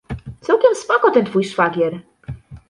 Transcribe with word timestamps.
Całkiem 0.41 0.75
spoko 0.75 1.11
ten 1.11 1.25
twój 1.25 1.43
szwagier. 1.43 1.99